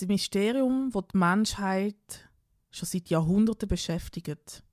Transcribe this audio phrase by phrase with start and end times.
[0.00, 2.30] Ein Mysterium, das die Menschheit
[2.70, 4.64] schon seit Jahrhunderten beschäftigt.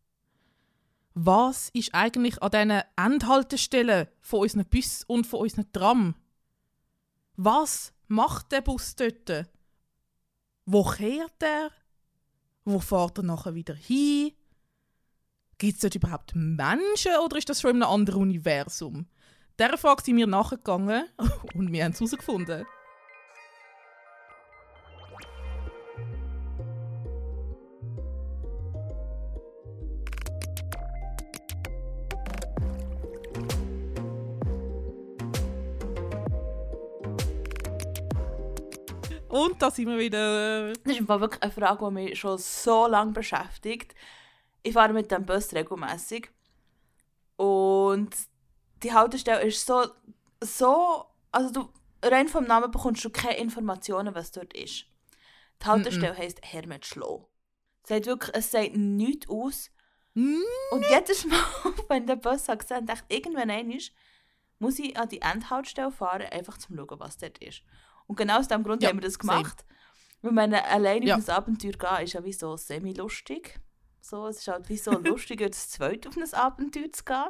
[1.13, 6.15] Was ist eigentlich an diesen Endhaltestellen von unseren Bus und von unseren Tram?
[7.35, 9.49] Was macht der Bus dort?
[10.65, 11.71] Wo kehrt er?
[12.63, 14.31] Wo fährt er nachher wieder hin?
[15.57, 19.07] Gibt es dort überhaupt Menschen oder ist das schon in einem anderen Universum?
[19.59, 21.09] Dieser Frage sind wir nachgegangen
[21.55, 22.65] und wir haben es herausgefunden.
[39.29, 40.73] Und da sind wir wieder.
[40.73, 43.95] Das ist wirklich eine Frage, die mich schon so lange beschäftigt.
[44.63, 46.29] Ich fahre mit dem Bus regelmäßig
[47.37, 48.09] und
[48.83, 49.85] die Haltestelle ist so,
[50.41, 51.69] so, also du
[52.03, 54.85] rein vom Namen bekommst du keine Informationen, was dort ist.
[55.61, 56.17] Die Haltestelle mm -mm.
[56.17, 57.29] heisst Hermet Schloh.
[57.83, 59.71] Es sagt wirklich, es sagt nichts aus.
[60.15, 60.41] Mm.
[60.71, 61.43] Und jedes Mal,
[61.87, 63.79] wenn der Bus hat gesehen, dachte irgendwann einmal,
[64.59, 67.63] muss ich an die Endhaltestelle fahren, einfach zum schauen, was dort ist.
[68.09, 69.59] Und genau aus diesem Grund ja, haben wir das gemacht.
[69.59, 69.69] Same.
[70.23, 71.15] Weil man alleine ja.
[71.15, 73.59] auf ein Abenteuer gehen, ist ja wie so semi-lustig.
[74.01, 77.29] So, es ist halt wie so lustiger, das zweite auf ein Abenteuer zu gehen.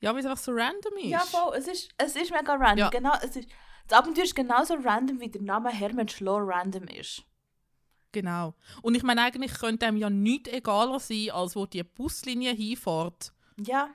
[0.00, 1.10] Ja, weil es einfach so random ist.
[1.10, 1.54] Ja, voll.
[1.54, 2.78] Es ist, es ist mega random.
[2.78, 2.88] Ja.
[2.88, 3.50] Genau, es ist,
[3.88, 7.22] das Abenteuer ist genauso random, wie der Name Hermann Schloh random ist.
[8.12, 8.54] Genau.
[8.80, 13.34] Und ich meine, eigentlich könnte einem ja nichts egaler sein, als wo die Buslinie hinfährt.
[13.58, 13.90] Ja.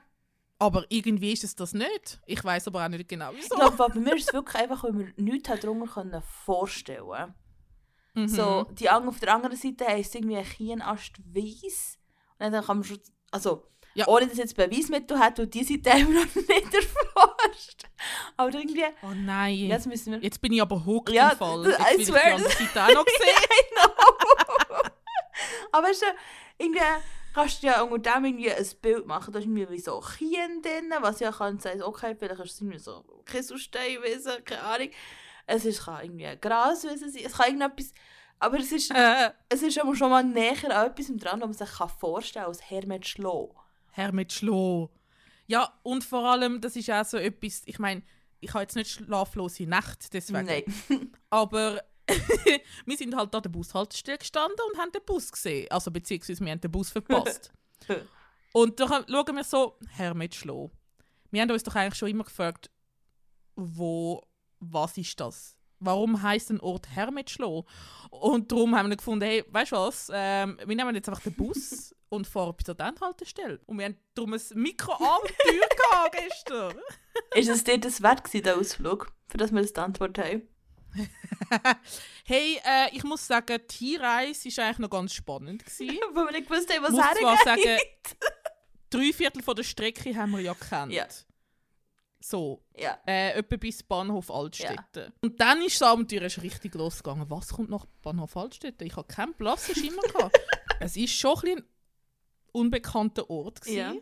[0.60, 2.20] Aber irgendwie ist es das nicht.
[2.26, 3.54] Ich weiß aber auch nicht genau wieso.
[3.54, 7.34] Ich glaube, bei mir ist es wirklich einfach, weil wir nichts darunter vorstellen können.
[8.14, 8.28] Mhm.
[8.28, 11.98] So, die auf der anderen Seite heisst irgendwie ein Kienast weiss.
[12.38, 12.98] Und dann kann man schon,
[13.30, 14.08] also, ja.
[14.08, 17.84] ohne dass jetzt Beweismittel hat, und die Seite haben wir noch nicht erforscht.
[18.36, 18.84] Aber irgendwie...
[19.02, 19.54] Oh nein.
[19.54, 21.66] Jetzt, müssen wir, jetzt bin ich aber hooked ja, im Fall.
[21.66, 23.90] Jetzt will ich die andere Seite auch noch sehen.
[25.72, 26.06] aber weißt du,
[26.58, 26.80] irgendwie
[27.34, 29.32] kannst du ja unter dem irgendwie ein Bild machen.
[29.32, 32.78] Da ist irgendwie so Kien drin, was ja kann sein, okay, vielleicht ist es irgendwie
[32.78, 34.90] so Kieselsteinwesen, keine Ahnung.
[35.46, 37.92] Es ist, kann irgendwie Graswesen sein, es kann irgendetwas...
[38.40, 39.30] Aber es ist, äh.
[39.48, 42.52] es ist aber schon mal näher an etwas dran, was man sich kann vorstellen kann,
[42.52, 43.54] als Hermet Schloh.
[43.90, 44.90] Hermet Schloh.
[45.48, 48.02] Ja, und vor allem, das ist auch so etwas, ich meine,
[48.40, 50.46] ich habe jetzt nicht schlaflose Nacht deswegen.
[50.46, 51.10] Nein.
[51.30, 51.82] aber
[52.86, 55.70] wir sind halt an der Bushaltestelle gestanden und haben den Bus gesehen.
[55.70, 57.52] Also beziehungsweise wir haben den Bus verpasst.
[58.52, 60.70] und dann schauen wir so, Hermet Schloh.
[61.30, 62.70] Wir haben uns doch eigentlich schon immer gefragt,
[63.56, 64.22] wo,
[64.60, 65.56] was ist das?
[65.80, 67.64] Warum heißt ein Ort Hermetschloh?
[68.10, 71.34] Und darum haben wir gefunden, hey, weißt du was, ähm, wir nehmen jetzt einfach den
[71.34, 73.60] Bus und fahren bis zur Endhaltestelle.
[73.66, 76.74] Und wir haben darum ein Mikroabenteuer gestern.
[77.34, 80.48] ist es dir das wert gewesen, der Ausflug, für das wir das die Antwort haben?
[82.24, 85.64] hey, äh, ich muss sagen, die Reise war eigentlich noch ganz spannend.
[85.64, 85.98] Gewesen.
[86.12, 87.78] Weil wir nicht gewusst haben, was muss zwar sagen,
[88.90, 90.92] drei Viertel von der Strecke haben wir ja gekannt.
[90.92, 91.06] Ja.
[92.20, 92.98] So, ja.
[93.06, 95.00] äh, etwa bis Bahnhof Altstädte.
[95.00, 95.12] Ja.
[95.20, 97.30] Und dann ist das Abenteuer richtig losgegangen.
[97.30, 98.84] Was kommt nach Bahnhof Altstädte?
[98.84, 100.36] Ich habe keinen blassen Schimmer gehabt.
[100.80, 101.64] es ist schon ein, ein
[102.52, 103.94] unbekannter Ort Ja.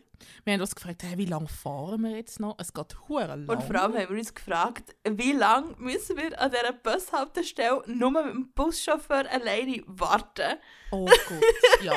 [0.43, 2.55] Wir haben uns gefragt, hey, wie lange fahren wir jetzt noch?
[2.57, 3.47] Es geht hure lang.
[3.47, 8.11] Und vor allem haben wir uns gefragt, wie lange müssen wir an dieser Bushaltestelle nur
[8.11, 10.57] mit dem Buschauffeur alleine warten?
[10.91, 11.93] Oh Gott, ja.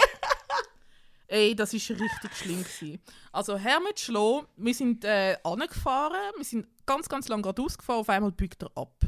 [1.28, 2.59] Ey, das war richtig schlimm.
[2.59, 3.00] Gewesen.
[3.31, 8.09] Also Hermet Schloh, wir sind äh, angefahren, wir sind ganz, ganz lang geradeaus gefahren, auf
[8.09, 9.00] einmal biegt er ab.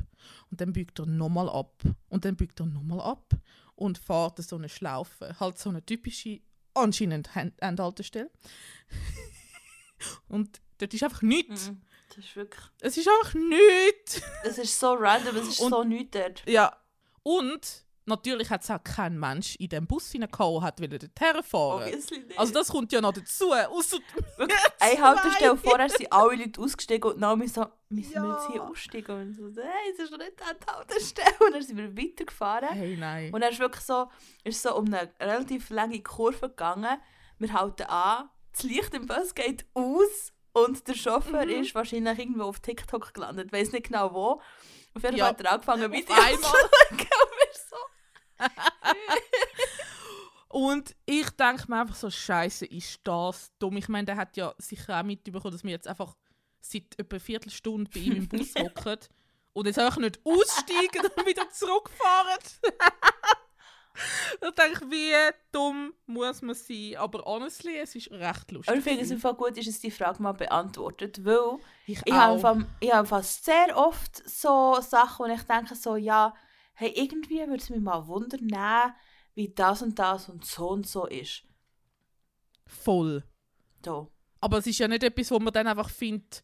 [0.51, 1.83] Und dann biegt er nochmal ab.
[2.09, 3.33] Und dann biegt er nochmal ab.
[3.75, 5.35] Und fährt so eine Schlaufe.
[5.41, 6.41] Halt so eine typische,
[6.75, 8.31] anscheinend Endhaltestelle.
[10.29, 11.71] und dort ist einfach nichts.
[11.71, 12.65] Mhm, das ist wirklich...
[12.81, 14.23] Es ist einfach nichts.
[14.45, 16.43] Es ist so random, es ist und, so nichts dort.
[16.49, 16.77] Ja.
[17.23, 21.93] Und Natürlich hat es auch kein Mensch in dem Bus hineingehauen, hat dort herfahren.
[22.37, 23.53] Also das kommt ja noch dazu.
[23.53, 23.99] Ausser
[24.81, 28.23] Eine Haltestelle vorher sind alle Leute ausgestiegen und dann so, müssen ja.
[28.23, 29.21] wir jetzt hier aussteigen?
[29.21, 31.37] Und so, nein, es ist nicht die Haltestelle.
[31.47, 32.69] Und dann sind wir weitergefahren.
[32.71, 33.33] Hey, nein.
[33.33, 34.09] Und dann ist wirklich so,
[34.43, 36.99] ist so um eine relativ lange Kurve gegangen.
[37.39, 41.63] Wir halten an, das Licht im Bus geht aus und der Chauffeur mhm.
[41.63, 43.47] ist wahrscheinlich irgendwo auf TikTok gelandet.
[43.47, 44.41] Ich weiß nicht genau wo.
[44.95, 45.27] Auf jeden Fall ja.
[45.29, 47.07] hat er angefangen, Videos zu schauen.
[50.49, 53.79] Und ich denke mir einfach so, Scheiße, ist das dumm.
[53.79, 56.15] Ich meine, der hat ja sicher auch mitbekommen, dass wir jetzt einfach
[56.61, 58.99] seit etwa einer Viertelstunde bei ihm im Bus hocken
[59.55, 62.39] und jetzt einfach nicht aussteigen und wieder zurückfahren.
[64.43, 65.15] ich denke, wie
[65.53, 66.97] dumm muss man sein.
[66.99, 68.69] Aber honestly, es ist recht lustig.
[68.69, 72.13] Aber ich finde es einfach gut, ist es die Frage mal beantwortet, weil ich, ich
[72.13, 72.67] habe,
[73.07, 76.35] fast sehr oft so Sachen, wo ich denke so, ja,
[76.75, 78.51] hey, irgendwie würde es mich mal wundern,
[79.35, 81.43] wie das und das und so und so ist.
[82.67, 83.25] Voll.
[83.83, 84.07] Da.
[84.41, 86.43] Aber es ist ja nicht etwas, wo man dann einfach findet,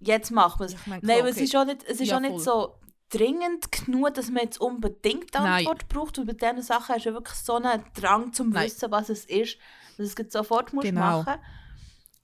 [0.00, 0.74] Jetzt macht man es.
[0.74, 1.44] ich Nein, aber es okay.
[1.44, 2.40] ist auch nicht, es ist Ja, auch nicht voll.
[2.40, 2.74] so
[3.08, 5.66] dringend genug, dass man jetzt unbedingt eine Nein.
[5.66, 6.18] Antwort braucht.
[6.18, 8.66] Und bei diesen Sachen hast du wirklich so einen Drang zum Nein.
[8.66, 9.56] Wissen, was es ist,
[9.96, 11.22] dass du es sofort musst Genau.
[11.22, 11.40] machen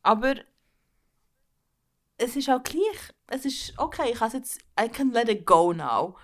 [0.03, 0.35] Aber
[2.19, 2.99] es ist auch gleich.
[3.29, 6.17] Es ist okay, ich kann es jetzt, I can let it go now.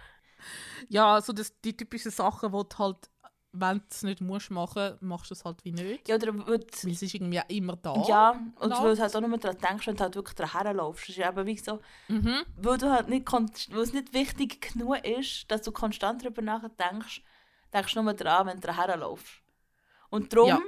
[0.88, 3.10] Ja, so das, die typischen Sachen, wo du halt,
[3.52, 6.08] wenn du es nicht musst machen, machst du es halt wie nicht.
[6.08, 8.04] Ja, oder weil es ist irgendwie immer da.
[8.06, 11.08] ja, und weil du halt auch nur daran denkst, wenn du halt wirklich daran laufst.
[11.08, 12.44] Ist eben wie so, Mhm.
[12.56, 17.22] weil, du halt nicht, weil es nicht wichtig genug ist, dass du konstant darüber nachdenkst,
[17.72, 19.40] denkst du nur daran, wenn du daran laufst.
[20.10, 20.60] Und darum Ja.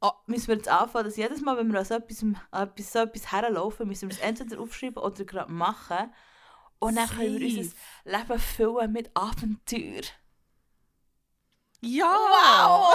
[0.00, 2.36] ah, müssen wir jetzt anfangen, dass jedes Mal, wenn wir an so etwas, an
[2.68, 6.12] etwas, so etwas herlaufen, müssen wir es entweder aufschreiben oder gerade machen.
[6.80, 10.02] Und dann können wir unser Leben füllen mit Abenteuer.
[11.80, 12.92] Ja!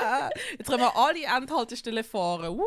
[0.58, 2.60] Jetzt können wir alle Endhaltestellen fahren.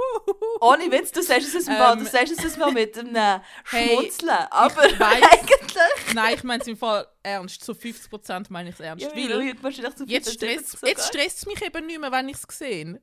[0.62, 2.00] Ohne Witz, du sagst es mal, Ähm.
[2.00, 3.14] du sagst es mal mit einem
[3.70, 4.12] Hey.
[4.50, 5.00] Aber weiss.
[5.32, 6.14] eigentlich...
[6.14, 7.66] Nein, ich meine es im Fall ernst.
[7.66, 9.06] So 50% meine ich es ernst.
[9.06, 12.38] Ja, weil wahrscheinlich zu jetzt stresst jetzt stresst es mich eben nicht mehr, wenn ich
[12.38, 13.02] es sehe.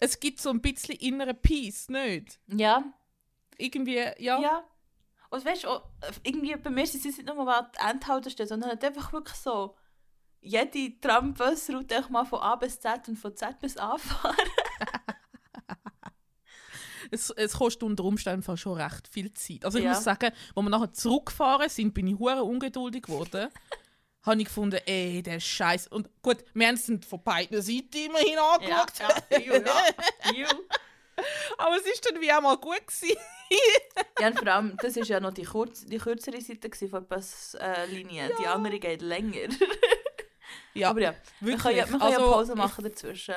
[0.00, 2.40] Es gibt so ein bisschen inneren Peace, nicht?
[2.48, 2.82] Ja,
[3.58, 4.40] Irgendwie, ja.
[4.40, 4.64] Ja.
[5.32, 5.68] Und weißt du,
[6.24, 9.74] irgendwie bei mir ist es nicht nur mal die Endhaltestelle, sondern halt einfach wirklich so,
[10.42, 14.36] jede Trambusroute mal von A bis Z und von Z bis A fahren.
[17.10, 19.66] Es, es kostet unter Umständen schon recht viel Zeit.
[19.66, 19.92] Also ich Ja.
[19.92, 23.48] muss sagen, als wir nachher zurückgefahren sind, bin ich hure ungeduldig geworden.
[24.22, 25.88] habe ich gefunden, ey, der Scheiß.
[25.88, 29.24] Und gut, wir haben es von beiden Seiten immerhin angeschaut.
[29.30, 30.48] ja, ja, ja.
[31.58, 33.16] Aber es ist dann wie auch mal gut gewesen.
[34.20, 38.32] ja, und vor allem, das war ja noch die, kurz, die kürzere Seite von Bus-Linie.
[38.40, 39.48] Die andere geht länger.
[40.74, 41.62] Ja, Aber ja, wir wirklich.
[41.62, 43.34] können ja, wir können ja Also, Pause machen dazwischen.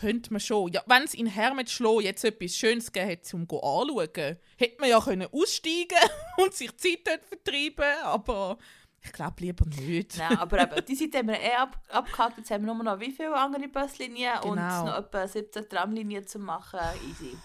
[0.00, 0.70] Könnte man schon.
[0.72, 4.90] Ja, wenn es in Hermetschloh jetzt etwas Schönes gegeben hätte, um zu anschauen, hätte man
[4.90, 5.98] ja können aussteigen
[6.36, 8.58] und sich Zeit dort vertreiben aber
[9.02, 10.16] ich glaube lieber nicht.
[10.18, 12.38] Nein, aber eben, die Seite haben wir eh ab, abgehakt.
[12.38, 14.86] Jetzt haben wir nur noch wie viele andere Buslinien und Genau.
[14.86, 16.80] noch etwa 17 Tramlinien zu machen.
[17.08, 17.36] Easy.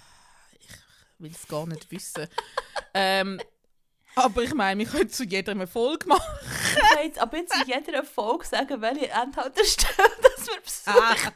[1.20, 2.28] will es gar nicht wissen.
[2.94, 3.40] ähm,
[4.16, 6.24] aber ich meine, wir können zu jeder eine Folge machen.
[6.98, 11.34] Ich jetzt, aber jetzt in jeder Folge sagen, welche Endhaltestelle dass wir besuchen.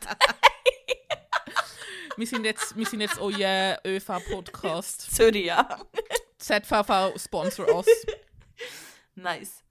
[2.18, 5.16] wir, sind jetzt, wir sind jetzt euer ÖV-Podcast.
[5.16, 5.80] Zürich, ja.
[6.38, 7.88] ZVV sponsor us.
[9.16, 9.63] Nice.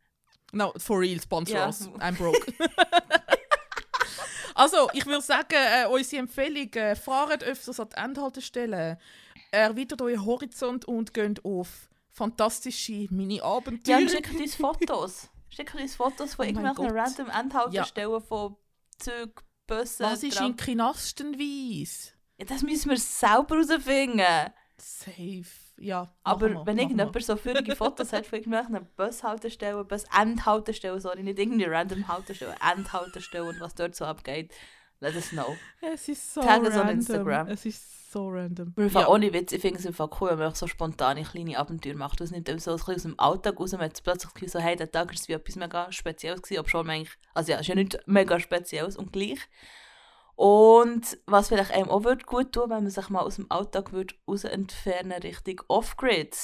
[0.53, 1.67] No, for real, sponsor Ja.
[1.69, 1.89] us.
[2.01, 2.39] I'm broke.
[4.55, 8.97] also, ich würde sagen, äh, unsere Empfehlung, äh, fahrt öfters an die Endhaltestellen,
[9.51, 13.99] erweitert euren Horizont und geht auf fantastische Ja, Mini-Abenteuer.
[13.99, 15.29] und schickt uns Fotos.
[15.49, 18.57] Schickt uns Fotos von Oh irgendwelchen random Endhaltestellen von
[18.99, 19.33] Zügen,
[19.67, 22.11] Bussen, Was ist in Kinastenweise?
[22.39, 24.53] Ja, das müssen wir selber herausfinden.
[24.79, 25.45] Safe.
[25.79, 26.15] Ja.
[26.25, 31.73] Aber wir, wenn irgendjemand so führige Fotos hat von irgendwelchen Bushaltestellen, Bus-Endhaltestellen, sorry, nicht irgendeine
[31.73, 34.53] random Haltestelle, Endhaltestellen und was dort so abgeht,
[35.01, 35.57] let us know.
[35.81, 36.89] Es ist so Tag random.
[36.89, 37.49] Instagram.
[37.49, 38.73] Es ist so random.
[38.77, 39.09] Aber ja.
[39.09, 42.21] Ohne Witz, ich finde es einfach cool, wenn man auch so spontane kleine Abenteuer macht.
[42.21, 43.73] Das nimmt einem so ein bisschen aus dem Alltag raus.
[43.73, 46.89] Man hat plötzlich so, hey, der Tag ist wie etwas mega Spezielles gewesen, aber schon
[46.89, 49.41] eigentlich, also ja, es ist ja nicht mega Spezielles und gleich.
[50.37, 53.93] Und was vielleicht einem auch würde gut tun, wenn man sich mal aus dem Alltag
[53.93, 56.37] würde raus entfernen Richtung Off-Grid.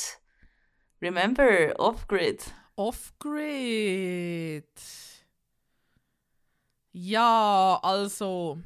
[1.02, 2.54] Remember, Off-Grid.
[2.74, 4.64] Off-Grid.
[6.92, 8.58] Ja, also.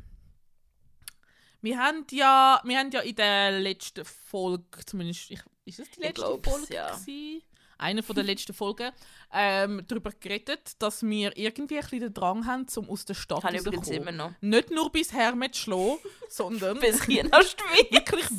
[1.60, 6.02] Wir haben ja, wir haben ja in der letzten Folge, zumindest, ich, ist es die
[6.02, 6.72] letzte Folge?
[6.72, 6.90] ja.
[6.90, 7.42] gewesen?
[7.78, 8.90] Eine von der letzten Folgen,
[9.32, 13.44] ähm, darüber geredet, dass wir irgendwie ein bisschen den Drang haben, um aus der Stadt
[13.90, 14.32] immer noch.
[14.40, 18.30] Nicht nur bis Hermet schlagen, sondern Bis wirklich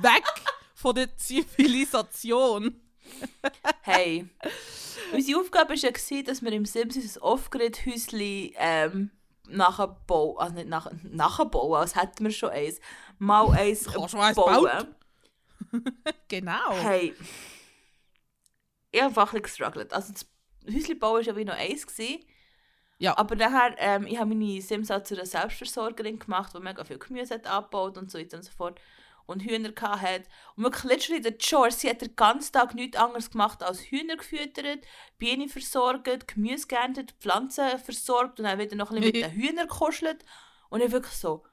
[0.00, 0.24] weg
[0.74, 2.80] von der Zivilisation.
[3.82, 4.26] Hey,
[5.12, 9.10] unsere Aufgabe war ja, dass wir im Sims ein Off-Grid-Häuschen ähm,
[9.48, 12.80] nachbauen, also nicht nach, nachbauen, als hätten wir schon eins,
[13.18, 14.68] mal eins schon eins bauen.
[16.28, 16.72] Genau.
[16.82, 17.14] Hey,
[18.90, 19.92] ich habe einfach ein gestruggelt.
[19.92, 20.26] Also das
[20.66, 21.86] Häuschen bauen war ja wie noch eins.
[21.86, 22.24] Gewesen.
[22.98, 23.16] Ja.
[23.18, 26.98] Aber nachher, ähm, ich habe meine Sims auch zu einer Selbstversorgerin gemacht, die mega viel
[26.98, 28.80] Gemüse hat abgebaut und so weiter und so fort.
[29.26, 30.22] Und Hühner hat.
[30.54, 34.16] Und wirklich literally der Chores, sie hat den ganzen Tag nichts anderes gemacht als Hühner
[34.16, 34.86] gefüttert,
[35.18, 39.66] Bienen versorgt, Gemüse geerntet, Pflanzen versorgt und dann wieder noch ein bisschen mit den Hühnern
[39.66, 40.24] gekuschelt.
[40.68, 41.44] Und ich wirklich so,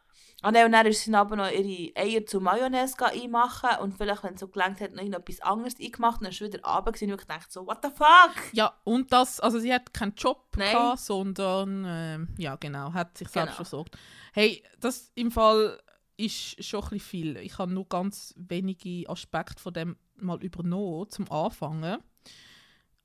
[0.44, 4.24] Ah nein, und dann ist sie aber noch ihre Eier zu Mayonnaise einmachen und vielleicht,
[4.24, 6.90] wenn es so gelangt hat, noch etwas anderes eingemacht und dann ist sie wieder runter
[6.90, 8.36] und ich gedacht so, what the fuck?
[8.52, 10.72] Ja, und das, also sie hat keinen Job Nein.
[10.74, 13.56] gehabt, sondern, ähm, ja genau, hat sich selbst Genau.
[13.56, 13.98] versorgt.
[14.34, 15.80] Hey, das im Fall
[16.18, 17.38] ist schon ein bisschen viel.
[17.38, 22.00] Ich habe nur ganz wenige Aspekte von dem mal übernommen, zum Anfangen.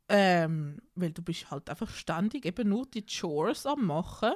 [0.09, 4.33] Ähm, weil du bist halt einfach ständig eben nur die Chores am machen.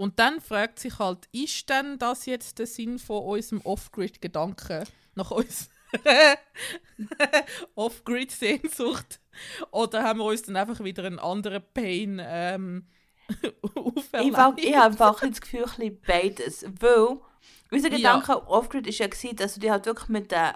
[0.00, 5.30] Und dann fragt sich halt, ist denn das jetzt der Sinn von unserem Off-Grid-Gedanken nach
[5.30, 5.68] uns?
[7.74, 9.20] Off-Grid-Sehnsucht?
[9.70, 12.86] Oder haben wir uns dann einfach wieder einen anderen Pain ähm,
[13.42, 14.34] Ich, auferlegt?
[14.36, 16.64] fa- ich habe einfach das Gefühl, ein bisschen beides.
[16.80, 17.18] Weil,
[17.70, 17.96] unser Ja.
[18.18, 20.52] Gedanke off-grid war ja, gewesen, dass du dich halt wirklich mit den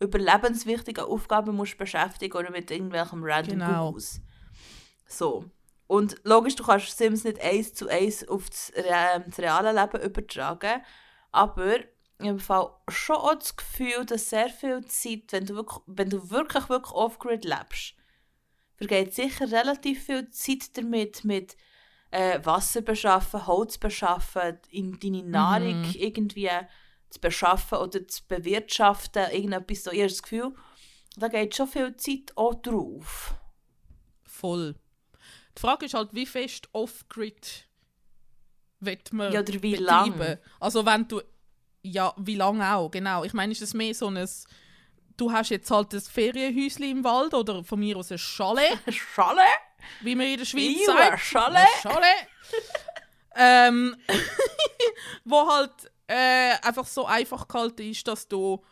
[0.00, 3.86] überlebenswichtigen Aufgaben musst beschäftigen oder mit irgendwelchem random Genau.
[3.88, 4.20] Gugus.
[5.06, 5.44] So.
[5.92, 10.02] Und logisch, du kannst Sims nicht eins zu eins auf das, Re das reale Leben
[10.02, 10.80] übertragen,
[11.32, 11.84] aber ich
[12.18, 16.08] habe im Fall schon auch das Gefühl, dass sehr viel Zeit, wenn du wirklich, wenn
[16.08, 17.94] du wirklich, wirklich off-grid lebst,
[18.76, 21.58] vergeht sicher relativ viel Zeit damit, mit
[22.10, 25.92] äh, Wasser beschaffen, Holz beschaffen, in deine Nahrung Mhm.
[25.94, 26.48] irgendwie
[27.10, 29.90] zu beschaffen oder zu bewirtschaften, irgendetwas so.
[29.90, 30.54] Ich habe das Gefühl,
[31.18, 33.34] da geht schon viel Zeit auch drauf.
[34.24, 34.74] Voll.
[35.56, 37.66] Die Frage ist halt, wie fest off-grid
[38.80, 40.18] wird man Ja, oder wie betreiben?
[40.18, 40.38] lang?
[40.60, 41.20] Also wenn du,
[41.82, 43.24] ja, wie lange auch, genau.
[43.24, 44.28] Ich meine, ist es mehr so ein,
[45.16, 49.40] du hast jetzt halt ein Ferienhäuschen im Wald oder von mir aus ein Chalet, Schale?
[50.00, 51.20] wie man in der Schweiz Ew, sagt.
[51.20, 51.68] Chalet?
[51.82, 52.26] Chalet.
[53.36, 53.96] ähm,
[55.24, 55.72] wo halt
[56.06, 58.62] äh, einfach so einfach gehalten ist, dass du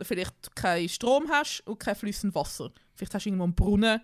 [0.00, 2.70] vielleicht keinen Strom hast und kein fließendes Wasser.
[2.94, 4.00] Vielleicht hast du irgendwo einen Brunnen,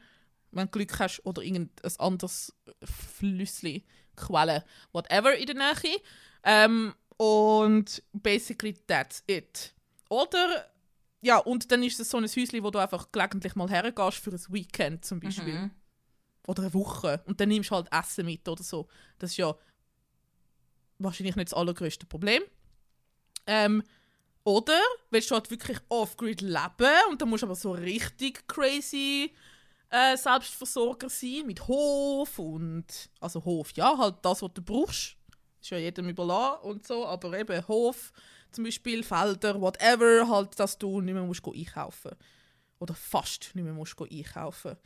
[0.52, 2.54] wenn du Glück hast, oder irgendein anderes
[2.84, 3.84] Flüssli,
[4.16, 6.00] Quelle, whatever in der Nähe.
[6.44, 9.74] Ähm, und basically that's it.
[10.08, 10.70] Oder,
[11.20, 14.30] ja, und dann ist es so ein Häuschen, wo du einfach gelegentlich mal hergehst für
[14.32, 15.70] ein Weekend zum Beispiel Mhm.
[16.46, 18.88] oder eine Woche und dann nimmst du halt Essen mit oder so.
[19.18, 19.54] Das ist ja
[20.98, 22.42] wahrscheinlich nicht das allergrößte Problem.
[23.46, 23.82] Ähm,
[24.44, 24.78] oder
[25.10, 29.32] willst du halt wirklich off-grid leben und dann musst du aber so richtig crazy
[29.92, 35.16] äh, Selbstversorger sein mit Hof und also Hof, ja, halt das, was du brauchst.
[35.60, 38.12] Ist ja jedem überlassen und so, aber eben Hof,
[38.50, 42.10] zum Beispiel Felder, whatever, halt, dass du nicht mehr musst einkaufen
[42.80, 44.76] Oder fast nicht mehr musst einkaufen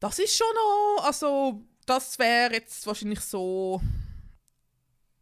[0.00, 3.80] das ist schon noch, also das wäre jetzt wahrscheinlich so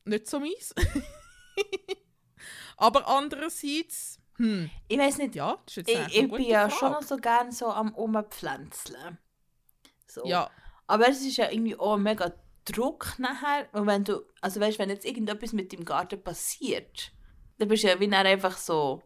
[0.04, 0.75] nicht so meins.
[2.76, 6.97] Aber andererseits, hm, Ich weiß nicht, ja, das ist jetzt ich, ich bin ja Frage.
[6.97, 9.18] schon so gerne so am Umpflanzeln.
[10.07, 10.23] So.
[10.25, 10.50] Ja,
[10.87, 12.33] Aber es ist ja irgendwie auch mega
[12.64, 13.68] Druck nachher.
[13.73, 17.12] Und wenn du, also weißt, wenn jetzt irgendetwas mit dem Garten passiert,
[17.59, 19.02] dann bist du ja wie einfach so,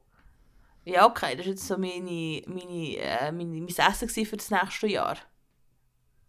[0.84, 4.86] ja okay, das ist jetzt so meine, meine, äh, meine, mein Essen für das nächste
[4.88, 5.18] Jahr.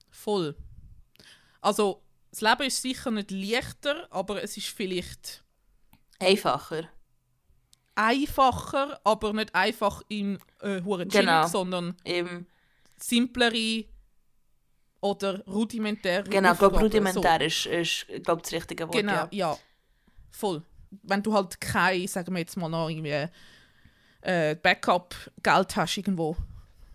[0.10, 0.56] voll.
[1.62, 5.44] Also, das Leben ist sicher nicht leichter, aber es ist vielleicht
[6.20, 6.90] Einfacher.
[7.96, 11.48] Einfacher, aber nicht einfach in äh, chillig, Genau.
[11.48, 12.48] sondern Eben,
[12.98, 13.86] simplere
[15.02, 18.96] oder rudimentäre genau, glaube, Aufgaben, rudimentär ist, ist glaub, das richtige Wort.
[18.96, 19.28] Genau, Ja.
[19.32, 19.58] ja.
[20.32, 20.64] Voll.
[21.04, 23.28] Wenn du halt kein, sagen wir jetzt mal noch irgendwie
[24.22, 26.36] äh, Backup-Geld hast irgendwo,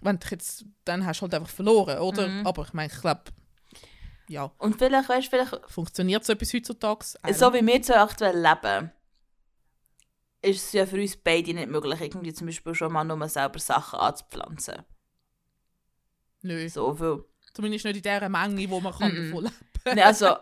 [0.00, 2.26] wenn du jetzt, dann hast du halt einfach verloren, oder?
[2.28, 2.46] Mhm.
[2.46, 3.24] Aber ich meine, ich glaube,
[4.28, 7.04] ja, Und vielleicht, weißt du, vielleicht funktioniert so etwas heutzutage?
[7.32, 8.90] So wie wir zwei aktuell leben,
[10.42, 13.58] ist es ja für uns beide nicht möglich, irgendwie zum Beispiel schon mal nur selber
[13.58, 14.84] Sachen anzupflanzen.
[16.42, 17.24] Nö, So viel.
[17.54, 19.56] zumindest nicht in dieser Menge, wo man kann davon leben
[19.94, 20.36] nee, also,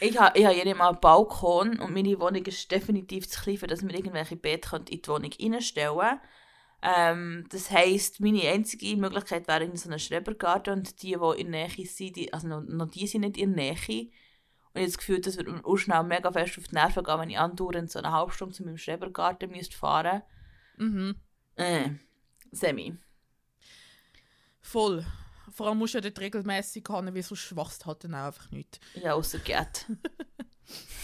[0.00, 3.68] ich habe ich ha nicht mal einen Balkon und meine Wohnung ist definitiv zu klein,
[3.68, 6.20] dass wir irgendwelche Beete können in die Wohnung reinstellen
[6.82, 11.52] ähm, Das heisst, meine einzige Möglichkeit wäre in so einem Schrebergarten und die, die in
[11.52, 14.10] der Nähe sind, die, also noch, noch die sind nicht in der Nähe.
[14.76, 17.02] Und ich habe das Gefühl, das würde mir auch schnell mega fest auf die Nerven
[17.02, 20.22] gehen, wenn ich andauernd so eine halbe Stunde zu meinem Schrebergarten müsste fahren
[20.76, 21.16] Mhm.
[21.54, 21.88] Äh,
[22.52, 22.96] semi.
[24.60, 25.04] Voll.
[25.52, 28.50] Vor allem musst du ja dort regelmässig haben, weil sonst wachst halt dann auch einfach
[28.50, 28.78] nicht.
[28.94, 29.86] Ja, außer geht.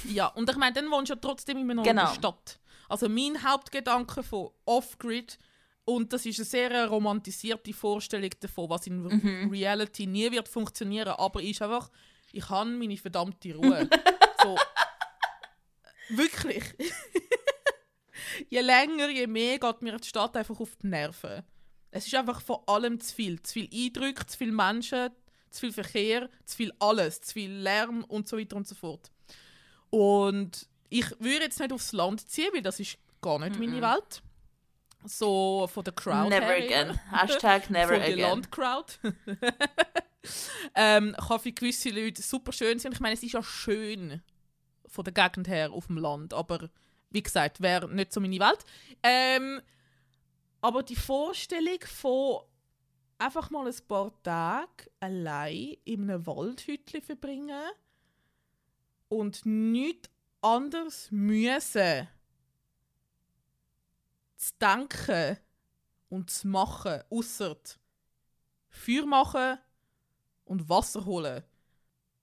[0.09, 2.07] Ja, und ich meine, dann wohnst du ja trotzdem immer noch in Genau.
[2.09, 2.59] der Stadt.
[2.89, 5.39] Also mein Hauptgedanke von Off-Grid,
[5.85, 9.51] und das ist eine sehr romantisierte Vorstellung davon, was in Mhm.
[9.53, 11.91] Reality nie wird funktionieren, aber ist einfach,
[12.33, 13.89] ich habe meine verdammte Ruhe.
[14.43, 14.57] so,
[16.09, 16.65] wirklich.
[18.49, 21.43] je länger, je mehr geht mir die Stadt einfach auf die Nerven.
[21.91, 23.43] Es ist einfach von allem zu viel.
[23.43, 25.11] Zu viel Eindrücke, zu viele Menschen,
[25.51, 29.11] zu viel Verkehr, zu viel alles, zu viel Lärm und so weiter und so fort.
[29.91, 33.81] Und Ich würde jetzt nicht aufs Land ziehen, weil das ist gar nicht meine Mhm.
[33.83, 34.23] Welt.
[35.05, 36.65] So von der Crowd Never her.
[36.87, 37.01] again.
[37.11, 38.19] Hashtag never von der again.
[38.21, 38.99] Landcrowd.
[40.75, 42.93] ähm, kann für gewisse Leute super schön sein.
[42.93, 44.23] Ich meine, es ist ja schön
[44.87, 46.35] von der Gegend her auf dem Land.
[46.35, 46.69] Aber
[47.11, 48.65] wie gesagt, wäre nicht so meine Welt.
[49.03, 49.61] Ähm,
[50.61, 52.43] aber die Vorstellung von
[53.19, 57.71] einfach mal ein paar Tage allein in einem Waldhütchen verbringen
[59.09, 60.11] und nichts
[60.41, 62.09] anderes müssen
[64.37, 65.39] zu denken
[66.09, 67.57] und zu machen, außer
[68.69, 69.59] Feuer machen
[70.45, 71.43] und Wasser holen.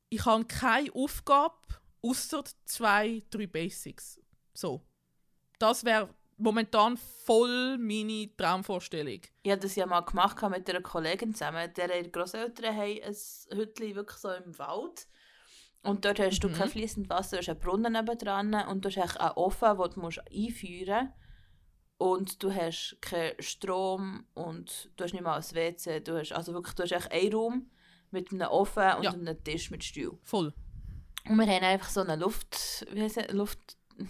[0.09, 1.55] Ich habe keine Aufgabe,
[2.01, 4.19] außer zwei, drei Basics.
[4.53, 4.85] So.
[5.59, 9.21] Das wäre momentan voll meine Traumvorstellung.
[9.43, 11.71] Ich habe das ja mal gemacht mit einer Kollegin zusammen.
[11.75, 13.15] Deren Großeltern haben ein
[13.57, 15.07] Hütchen wirklich so im Wald.
[15.83, 16.53] Und dort hast du Mhm.
[16.53, 19.99] kein fließendes Wasser, du hast einen Brunnen nebendran und du hast einen Ofen, den du
[19.99, 21.13] musst einführen musst.
[21.97, 25.99] Und du hast keinen Strom und du hast nicht mal ein WC.
[25.99, 27.71] Du hast, also wirklich, du hast echt einen Raum
[28.11, 29.11] mit einem Ofen und Ja.
[29.11, 30.17] einem Tisch mit Stuhl.
[30.23, 30.53] Voll.
[31.27, 32.85] Und wir haben einfach so eine Luft...
[32.91, 33.31] Wie heisst es?
[33.31, 33.59] Luft...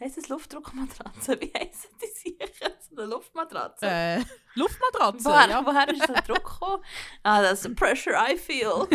[0.00, 1.40] Heisst es Luftdruckmatratze?
[1.40, 2.48] Wie heisst die sicher?
[2.94, 3.86] So eine Luftmatratze?
[3.86, 4.20] Äh,
[4.54, 5.64] Luftmatratze, Woher, ja.
[5.66, 6.84] woher ist der Druck gekommen?
[7.22, 8.86] Ah, das ist the pressure I feel.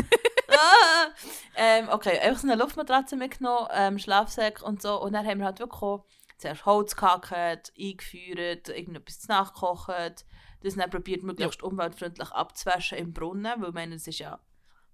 [0.50, 1.08] ah.
[1.56, 5.02] ähm, okay, einfach so eine Luftmatratze mitgenommen, ähm, Schlafsack und so.
[5.02, 6.06] Und dann haben wir halt wirklich auch
[6.38, 10.26] zuerst Holz gehackt, eingeführt, irgendetwas nachgekocht.
[10.62, 14.40] Das dann probiert, möglichst umweltfreundlich abzuwaschen im Brunnen, weil ich meine, es ist ja...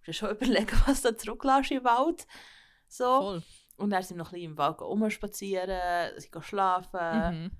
[0.06, 2.28] Musst schon überlegen, was du zurücklässt im Wald.
[2.88, 3.22] So.
[3.22, 3.44] Voll.
[3.78, 7.44] Und dann sind wir noch ein bisschen im Wald rumspazieren, sie schlafen.
[7.44, 7.52] Mhm.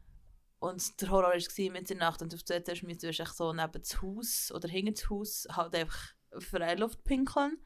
[0.60, 3.54] Und der Horror war mit der Nacht und auf der Seite musst du echt so
[3.54, 7.58] neben das Haus oder hinter das Haus halt einfach Freiluft pinkeln.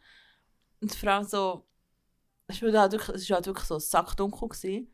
[0.81, 1.67] Und vor allem so,
[2.47, 4.49] es war halt wirklich, es war halt wirklich so sackdunkel.
[4.49, 4.93] Gewesen.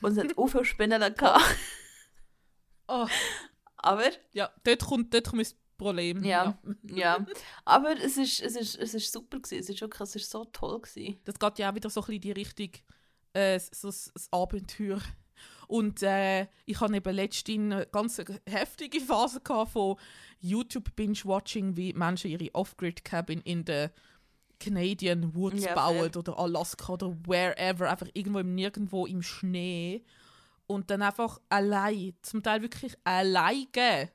[0.00, 1.56] Und es hat auch viele Spinnen gehabt.
[2.88, 3.08] Oh,
[3.86, 6.24] Aber, ja, dort kommt, dort kommt das Problem.
[6.24, 7.24] ja, ja.
[7.64, 9.60] Aber es ist, es ist, es ist super gewesen.
[9.60, 11.18] Es ist wirklich, es ist so toll gewesen.
[11.24, 12.70] Das geht ja auch wieder so ein bisschen in die Richtung
[13.34, 15.00] äh, so das, das Abenteuer.
[15.68, 19.96] Und äh, ich hatte eben letztens eine ganz heftige Phase von
[20.40, 23.90] YouTube-Binge-Watching, wie Menschen ihre Off-Grid-Cabin in den
[24.58, 26.16] Canadian Woods Ja, bauen fair.
[26.16, 30.02] oder Alaska oder wherever, einfach irgendwo im Nirgendwo im Schnee.
[30.66, 34.10] Und dann einfach allein, zum Teil wirklich alleine,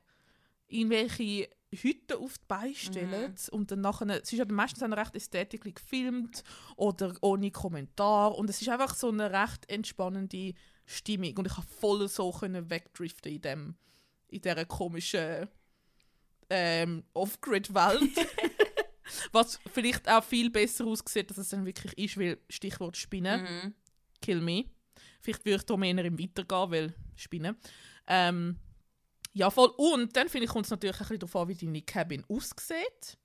[0.68, 5.16] irgendwelche Hütten auf die Beine stellen und dann nachher, es ist ja meistens auch recht
[5.16, 6.44] ästhetisch gefilmt
[6.76, 10.52] oder ohne Kommentar und es ist einfach so eine recht entspannende
[10.84, 13.74] Stimmung und ich habe voll so können wegdriften in dem
[14.28, 15.48] in dieser komischen
[16.50, 18.10] ähm, Off-Grid-Welt.
[19.32, 23.74] Was vielleicht auch viel besser aussieht, als es dann wirklich ist, weil Stichwort Spinnen, Mhm.
[24.20, 24.64] kill me.
[25.20, 27.56] Vielleicht würde ich da mehr im Weitergehen, weil Spinnen.
[28.06, 28.58] Ähm,
[29.32, 29.72] ja, voll.
[29.76, 33.18] Und dann finde ich, kommt es natürlich ein bisschen darauf an, wie deine Cabin aussieht.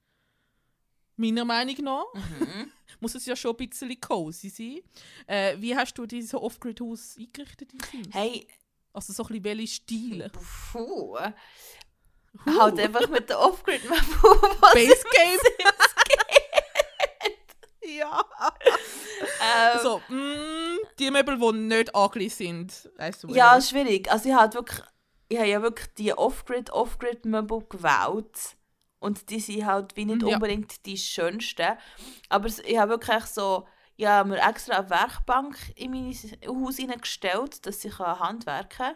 [1.17, 2.05] Meiner Meinung nach.
[2.13, 2.71] Mhm.
[2.99, 4.79] Muss es ja schon ein bisschen cozy sein.
[5.25, 7.71] Äh, wie hast du dieses Off-Grid-Haus eingerichtet?
[8.11, 8.47] Hey,
[8.93, 10.29] Also so ein bisschen welche Stile?
[10.71, 11.17] puh.
[12.45, 12.59] Huh.
[12.59, 13.99] Halt einfach mit der Off-Grid-Map.
[14.73, 15.39] Base Game?
[17.97, 18.23] ja.
[19.41, 20.46] ähm, So, mm,
[20.99, 22.89] die Möbel, die nicht angelegt sind.
[23.21, 24.11] Du, Ja, schwierig.
[24.11, 24.81] Also ich habe wirklich,
[25.29, 28.57] ich habe ja wirklich die Off-Grid, Off-Grid-Möbel gewählt.
[28.99, 30.35] Und die sind halt wie nicht Ja.
[30.35, 31.77] unbedingt die schönsten.
[32.29, 36.13] Aber ich habe wirklich so, ich habe mir extra eine Werkbank in mein
[36.47, 38.95] Haus hineingestellt, dass ich handwerken kann.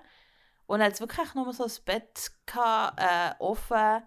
[0.65, 4.03] Und dann hat es wirklich nur so ein Bett, gehabt, äh, offen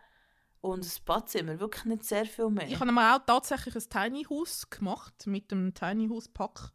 [0.62, 1.60] und ein Badzimmer.
[1.60, 2.66] Wirklich nicht sehr viel mehr.
[2.66, 6.70] Ich habe mir auch tatsächlich ein Tiny House gemacht mit dem Tiny House Pack.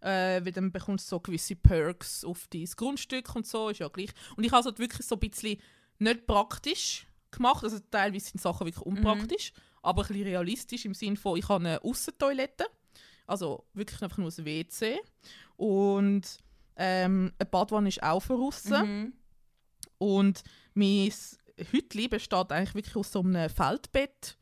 [0.00, 3.88] Äh, weil dann bekommst du so gewisse Perks auf dein Grundstück und so, ist ja
[3.88, 4.10] gleich.
[4.36, 5.60] Und ich habe es halt wirklich so ein bisschen
[5.98, 11.16] nicht praktisch gemacht, also teilweise sind Sachen wirklich unpraktisch, aber ein bisschen realistisch im Sinne
[11.16, 12.66] von, ich habe eine Aussentoilette,
[13.26, 14.98] also wirklich einfach nur ein WC
[15.56, 16.22] und
[16.76, 19.02] ähm, eine Badwanne ist auch draussen.
[19.02, 19.12] Mhm.
[19.98, 21.12] Und mein
[21.70, 24.38] Hütli besteht eigentlich wirklich aus so einem Feldbett,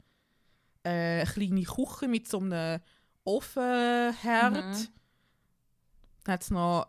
[0.84, 2.80] äh, eine kleine Küche mit so einem
[3.24, 4.14] Ofenherd.
[4.54, 4.88] Mhm.
[6.28, 6.86] Dann hat es noch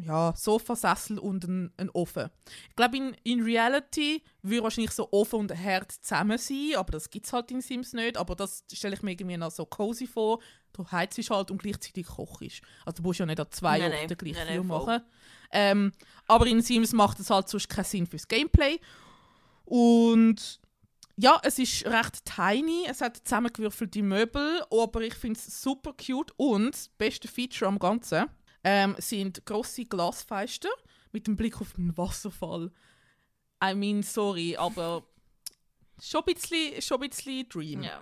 [0.00, 2.30] ja, Sofasessel und einen, Ofen.
[2.70, 7.10] Ich glaube, in, in Reality würde wahrscheinlich so Ofen und Herd zusammen sein, aber das
[7.10, 8.16] gibt es halt in Sims nicht.
[8.16, 10.40] Aber das stelle ich mir irgendwie noch so cozy vor.
[10.72, 12.62] Du heizt halt und gleichzeitig kochst.
[12.86, 15.02] Also du musst ja nicht an zwei Nein, Orten gleich viel machen.
[15.50, 15.92] Ähm,
[16.26, 18.80] aber in Sims macht es halt sonst keinen Sinn fürs Gameplay.
[19.64, 20.60] Und
[21.16, 22.86] ja, es ist recht tiny.
[22.88, 26.32] Es hat zusammengewürfelte Möbel, aber ich finde es super cute.
[26.36, 28.26] Und das beste Feature am Ganzen,
[28.64, 30.68] ähm, sind grosse Glasfenster
[31.12, 32.70] mit dem Blick auf den Wasserfall.
[33.62, 35.04] I mean, sorry, aber
[36.00, 38.00] schon ein bisschen, schon ein bisschen Dream, Ja.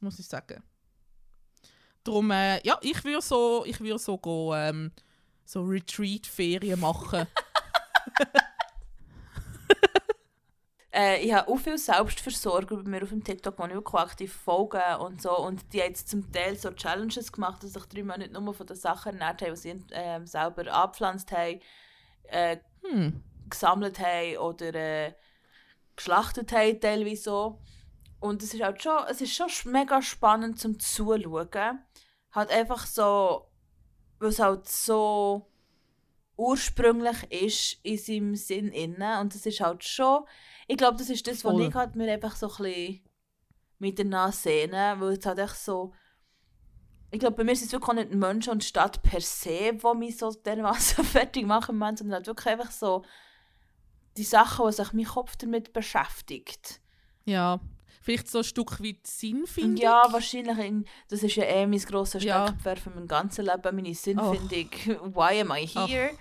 [0.00, 0.62] muss ich sagen.
[2.02, 4.90] Darum, äh, ja, ich würde so, ich würde so go, ähm,
[5.44, 7.26] so Retreat-Ferien machen.
[10.92, 14.32] Äh, ich habe auch viele Selbstversorger bei mir auf dem TikTok, die ich wirklich aktiv
[14.32, 15.36] folge und so.
[15.38, 18.66] Und die haben jetzt zum Teil so Challenges gemacht, dass sich drei Monate nur von
[18.66, 21.60] den Sachen ernährt haben, die sie ähm, selber abgepflanzt haben,
[22.24, 23.22] äh, Hm.
[23.48, 25.14] gesammelt haben oder äh,
[25.96, 27.60] geschlachtet haben, teilweise so.
[28.20, 31.48] Und es ist halt schon, es ist schon sch- mega spannend zum Zuschauen.
[32.32, 33.48] Halt einfach so,
[34.18, 35.49] weil es halt so
[36.40, 39.20] ursprünglich ist in seinem Sinn innen.
[39.20, 40.24] Und es ist halt schon,
[40.66, 41.68] ich glaube, das ist das, was Voll.
[41.68, 43.00] ich halt mir einfach so ein bisschen
[43.78, 45.92] mit der Nase sehne, weil es halt echt so,
[47.10, 49.96] ich glaube, bei mir ist es wirklich auch nicht Mensch und Stadt per se, die
[49.98, 53.04] mich so dermaßen fertig machen, Moment, sondern halt wirklich einfach so
[54.16, 56.80] die Sachen, wo sich mein Kopf damit beschäftigt.
[57.24, 57.60] Ja,
[58.00, 59.76] vielleicht so ein Stück weit Sinnfindung.
[59.76, 60.58] Ja, wahrscheinlich.
[60.58, 62.44] In, das ist ja eh mein grosser Ja.
[62.44, 64.70] Steckenpferd für mein ganzes Leben, meine Sinnfindung.
[65.14, 66.12] Why am I here?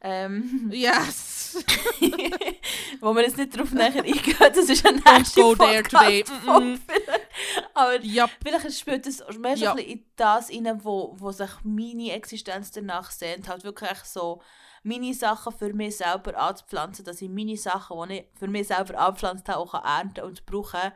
[0.00, 1.64] Ähm, Yes!
[3.00, 6.24] wo wir jetzt nicht darauf näher eingehen, das ist ein Don't nächster go there today.
[7.74, 12.12] Aber ja, vielleicht spielt es mehr ein bisschen in das rein, wo, wo sich meine
[12.12, 13.48] Existenz danach sehnt.
[13.48, 14.42] Halt wirklich so
[14.82, 18.98] meine Sachen für mich selber anzupflanzen, dass ich meine Sachen, die ich für mich selber
[18.98, 20.92] angepflanzt habe, auch ernten und brauchen kann.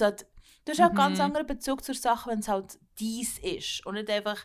[0.00, 0.26] Halt,
[0.64, 1.24] du hast auch einen ganz Mhm.
[1.24, 4.38] anderen Bezug zur Sache, wenn es halt dies ist und nicht einfach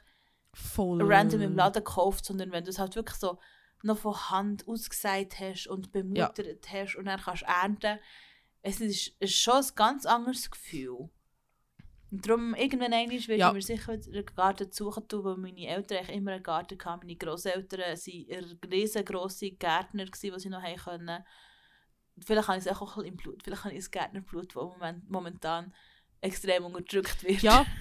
[0.54, 1.02] voll.
[1.04, 3.38] random im Laden gekauft, sondern wenn du es halt wirklich so
[3.84, 8.00] noch von Hand ausgesät hast und bemuttert hast und dann kannst du ernten.
[8.62, 11.10] Es ist, ist schon ein ganz anderes Gefühl.
[12.12, 13.48] Und darum, irgendwann einmal werde Ja.
[13.50, 17.06] ich mir sicher einen Garten suchen tun, weil meine Eltern immer einen Garten hatten.
[17.06, 21.24] Meine Grosseltern waren riesengrosse Gärtner, die sie noch haben können.
[22.20, 23.44] Vielleicht habe ich es auch ein bisschen im Blut.
[23.44, 25.74] Vielleicht habe ich ein Gärtnerblut, das moment, momentan
[26.22, 27.42] extrem unterdrückt wird.
[27.42, 27.66] Ja,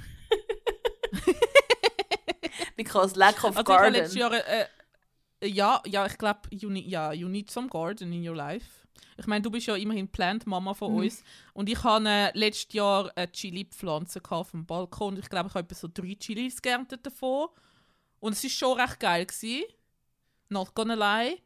[2.77, 3.93] Because lack of also ich habe garden.
[3.95, 4.67] letztes Jahr, äh,
[5.43, 8.87] ja, ja, ich glaube, you, need- ja, you need some garden in your life.
[9.17, 10.99] Ich meine, du bist ja immerhin Plant Mama von Mhm.
[10.99, 11.23] uns.
[11.53, 15.17] Und ich hatte äh, letztes Jahr eine Chili-Pflanze auf dem Balkon.
[15.19, 17.49] Ich glaube, ich habe etwa so drei Chilis geerntet davon.
[18.21, 19.27] Und es war schon recht geil.
[19.27, 19.65] Gewesen.
[20.49, 21.39] Not gonna lie.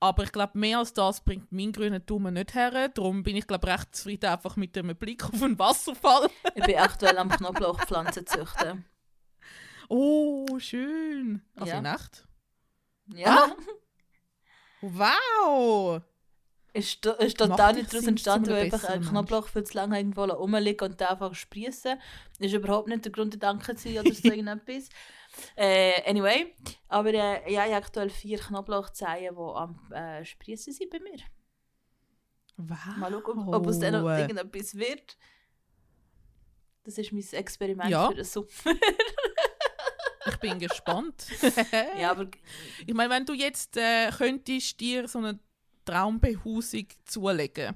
[0.00, 2.88] Aber ich glaube, mehr als das bringt mein grüner Daumen nicht her.
[2.88, 6.28] Darum bin ich, glaube recht zufrieden einfach mit einem Blick auf einen Wasserfall.
[6.54, 8.84] Ich bin aktuell am Knoblauchpflanzen züchten.
[9.88, 11.42] Oh, schön.
[11.56, 11.78] Also Ja.
[11.78, 12.26] in echt?
[13.08, 13.54] Ja.
[14.80, 16.02] Wow!
[16.72, 19.96] Ist, to- ist total nicht daraus entstanden, zu weil einfach ein Knoblauch viel zu lange
[19.96, 22.00] irgendwo rumliegt und der einfach sprießen.
[22.40, 24.88] Ist überhaupt nicht der Grundgedanke gewesen oder so irgendetwas.
[25.56, 26.54] Äh, anyway,
[26.86, 31.18] aber äh, ja, ich habe aktuell vier Knoblauchzehen, die am äh, sprießen sind bei mir.
[32.56, 32.96] Wow.
[32.98, 35.16] Mal schauen, ob, ob es dann noch irgendetwas wird.
[36.84, 38.06] Das ist mein Experiment Ja.
[38.10, 38.46] für den Sommer.
[40.26, 41.26] Ich bin gespannt.
[41.98, 42.26] Ja, aber
[42.86, 45.38] Ich meine, wenn du jetzt äh, könntest dir so eine
[45.84, 47.74] Traumbehausung zulegen.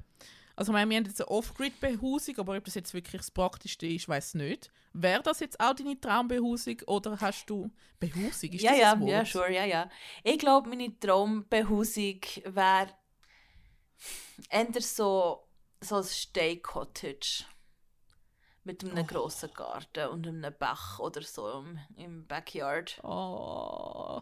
[0.56, 3.86] Also ich meine, wir haben jetzt eine Off-Grid-Behausung, aber ob das jetzt wirklich das Praktischste
[3.86, 4.72] ist, weiß nicht.
[4.92, 8.50] Wäre das jetzt auch deine Traumbehausung oder hast du Behausung?
[8.50, 9.10] Ist ja, das ja, ein Wort?
[9.10, 9.90] ja, sure, ja, ja.
[10.24, 12.88] Ich glaube, meine Traumbehausung wäre
[14.50, 15.46] eher so,
[15.80, 17.44] so ein Stay-Cottage.
[18.64, 19.06] Mit einem Oh.
[19.06, 23.00] grossen Garten und einem Bach oder so im, im Backyard.
[23.02, 24.20] Oh.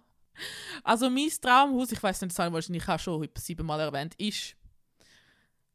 [0.85, 4.55] Also mein Traumhaus, ich weiß nicht, das habe ich wahrscheinlich auch schon siebenmal erwähnt, ist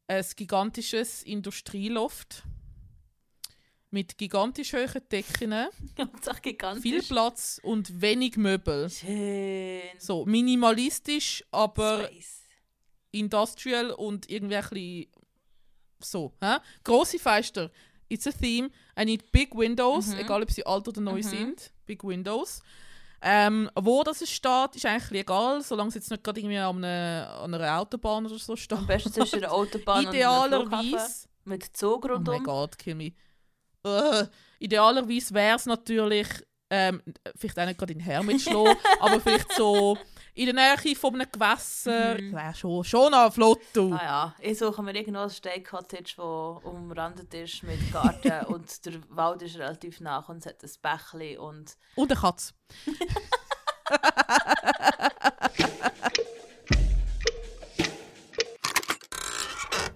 [0.06, 2.44] ein gigantisches Industrieloft
[3.90, 5.52] mit gigantisch hohen Decken,
[5.98, 7.08] Hauptsache viel gigantisch.
[7.08, 8.88] Platz und wenig Möbel.
[8.88, 9.82] Schön.
[9.98, 12.42] So minimalistisch, aber Space.
[13.10, 15.08] industrial und irgendwie ein bisschen
[16.00, 16.32] so.
[16.40, 16.56] Hä?
[16.84, 17.70] Grosse Fenster.
[18.12, 18.68] It's a theme.
[18.98, 20.18] I need big windows, Mhm.
[20.20, 21.22] egal ob sie alt oder neu Mhm.
[21.22, 21.72] sind.
[21.86, 22.62] Big windows.
[23.24, 26.84] Ähm, wo das es steht, ist eigentlich egal, solange es jetzt nicht gerade irgendwie an
[26.84, 28.76] einer, an einer Autobahn oder so steht.
[28.76, 30.04] Am besten zwischen der Autobahn.
[30.08, 31.28] Idealerweise.
[31.44, 32.44] Mit Zug Oh mein rundum.
[32.44, 33.12] Gott, kill me.
[33.84, 34.26] Äh,
[34.60, 36.26] idealerweise wäre es natürlich,
[36.70, 37.02] ähm,
[37.36, 38.66] vielleicht auch nicht gerade in Hermitschlo,
[39.00, 39.96] aber vielleicht so
[40.34, 42.14] in der Nähe von einem Gewässer.
[42.20, 42.32] Mhm.
[42.32, 43.92] Wäre schon, schon noch flott, du.
[43.92, 48.94] Ah ja, ich suche mir irgendwo ein Stay-Cottage, das umrandet ist mit Garten und der
[49.10, 52.54] Wald ist relativ nah und es hat ein Bächli und Und eine Katze.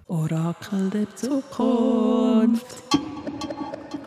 [0.06, 2.95] Orakel der Zukunft.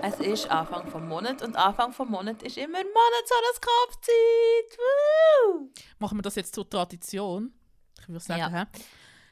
[0.10, 4.78] Es ist Anfang vom Monat und Anfang vom Monat ist immer Monatshoroskopzeit.
[4.80, 5.70] Woo!
[6.00, 7.54] Machen wir das jetzt zur Tradition?
[8.02, 8.50] Ich würde sagen, Ja.
[8.50, 8.66] hä?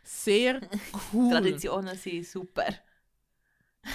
[0.03, 0.61] Sehr
[1.13, 1.31] cool.
[1.31, 2.67] Traditionen sind super.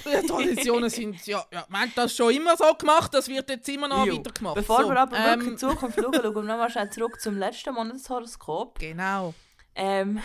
[0.06, 3.68] Ja, Traditionen sind, ja, ja, wir haben das schon immer so gemacht, das wird jetzt
[3.68, 4.16] immer noch Jo.
[4.16, 4.56] weitergemacht.
[4.56, 7.20] Bevor so, wir aber wirklich in ähm, die Zukunft schauen, schauen wir nochmal schnell zurück
[7.20, 8.78] zum letzten Monatshoroskop.
[8.80, 9.34] Genau.
[9.76, 10.20] Ähm,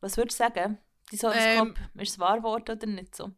[0.00, 0.78] was würdest du sagen?
[1.12, 3.30] Dein Horoskop, ist es wahr geworden oder nicht so?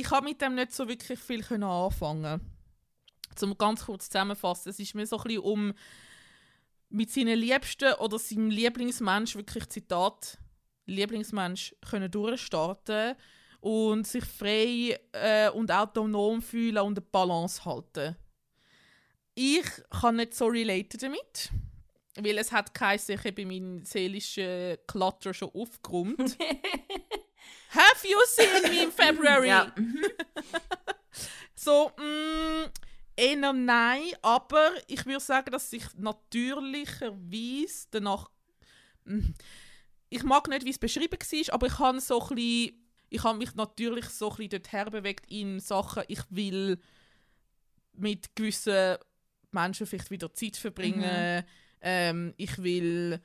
[0.00, 2.40] Ich habe mit dem nicht so wirklich viel können anfangen.
[3.36, 5.74] Zum ganz kurz zusammenfassen, es ist mir so ein bisschen um
[6.88, 10.38] mit seinen Liebsten oder seinem Lieblingsmensch wirklich Zitat
[10.86, 13.14] Lieblingsmensch können durchstarten
[13.60, 18.16] und sich frei äh, und autonom fühlen und eine Balance halten.
[19.34, 19.66] Ich
[20.00, 21.50] kann nicht so relaten damit,
[22.16, 26.38] weil es hat geheißen, ich habe meinen seelischen Clutter schon aufgeräumt.
[27.70, 29.48] Have you seen me in February?
[29.48, 29.72] Ja.
[29.76, 30.04] mhm.
[31.54, 32.70] So, mh,
[33.16, 38.30] eher nein, aber ich würde sagen, dass ich natürlicherweise danach.
[39.04, 39.34] Mh,
[40.08, 43.36] ich mag nicht, wie es beschrieben war, aber ich habe so ein bisschen, ich habe
[43.36, 46.78] mich natürlich so ein bisschen dorthin bewegt in Sachen, ich will
[47.92, 48.96] mit gewissen
[49.50, 51.44] Menschen vielleicht wieder Zeit verbringen.
[51.82, 53.20] Ähm, ich will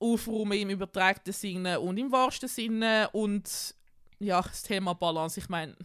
[0.00, 3.74] aufräumen im übertragenen Sinne und im wahrsten Sinne und
[4.18, 5.76] ja, das Thema Balance, ich meine,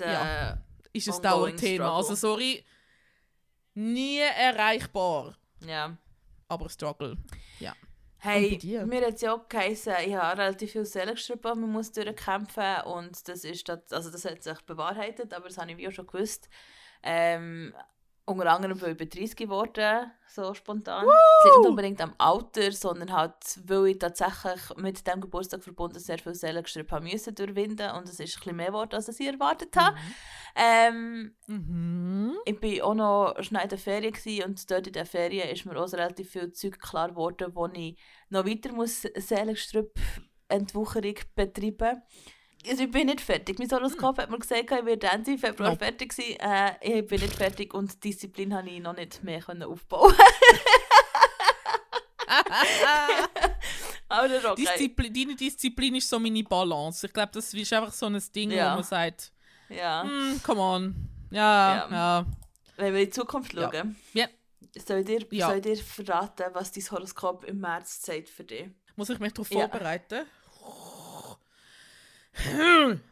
[0.00, 0.58] Ja.
[0.92, 1.22] ist ein Ongoing
[1.56, 1.84] Dauerthema.
[1.84, 1.92] struggle.
[1.92, 2.64] Also sorry,
[3.74, 5.96] nie erreichbar, ja.
[6.48, 7.16] aber Struggle.
[8.18, 11.92] Und Hey, mir hat es ja auch geheißen, ich habe relativ viel Seelengestrüppe, man muss
[11.92, 15.92] durchkämpfen und das ist, das, also das hat sich bewahrheitet, aber das habe ich auch
[15.92, 16.48] schon gewusst.
[17.02, 17.74] Ähm,
[18.26, 21.06] unter anderem, weil ich bin 30 geworden, so spontan.
[21.06, 23.32] Es liegt nicht unbedingt am Alter, sondern halt,
[23.64, 28.18] weil ich tatsächlich mit dem Geburtstag verbunden sehr viel Seelengestrüppe haben müssen durchwinden und es
[28.18, 29.96] ist ein bisschen mehr geworden, als ich erwartet habe.
[30.56, 32.34] Ähm, Mhm.
[32.44, 35.76] ich war auch noch schnell in der Ferien und dort in der Ferien ist mir
[35.76, 37.96] auch relativ viel Zeug klar geworden, wo ich
[38.30, 39.98] noch weiter muss Seelengestrüpp
[40.48, 42.02] Entwucherung betreiben
[42.68, 43.58] also ich bin nicht fertig.
[43.58, 45.84] Mein Horoskop hat mir gesagt, ich werde Ende Februar Nope.
[45.84, 46.36] fertig sein.
[46.38, 50.14] Äh, ich bin nicht fertig und Disziplin habe ich noch nicht mehr können aufbauen.
[54.08, 54.62] Aber das ist okay.
[54.64, 57.06] Disziplin, deine Disziplin ist so meine Balance.
[57.06, 58.72] Ich glaube, das ist einfach so ein Ding, Ja.
[58.72, 59.32] wo man sagt,
[59.68, 60.02] Ja.
[60.04, 60.94] hm, come on.
[61.30, 61.88] Ja, Ja.
[61.90, 62.26] ja.
[62.76, 64.26] Wenn wir in die Zukunft schauen, Ja.
[64.86, 65.48] soll, ich dir, Ja.
[65.48, 68.68] soll ich dir verraten, was dein Horoskop im März sagt für dich?
[68.94, 70.26] Muss ich mich darauf vorbereiten?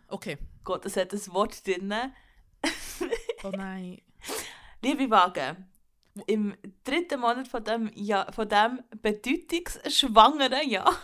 [0.08, 0.38] Okay.
[0.62, 1.92] Gott, es hat ein Wort drin.
[3.42, 4.00] Oh nein.
[4.80, 5.68] Liebe Wagen,
[6.26, 10.96] im dritten Monat von dem, Jahr, von dem bedeutungsschwangeren Jahr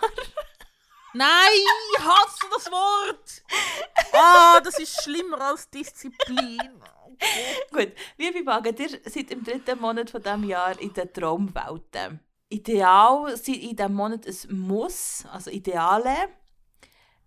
[1.12, 1.28] Nein,
[1.96, 3.42] ich hasse das Wort.
[4.12, 6.60] Ah, das ist schlimmer als Disziplin.
[7.72, 12.20] Gut, liebe Wagen, ihr seid im dritten Monat von diesem Jahr in den Traumwelten.
[12.48, 16.28] Ideal sind in diesem Monat ein Muss, also Ideale.